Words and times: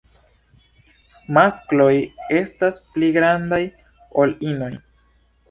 Maskloj 1.37 1.91
estas 2.39 2.81
pli 2.97 3.11
grandaj 3.19 3.61
ol 4.25 4.35
inoj. 4.55 4.73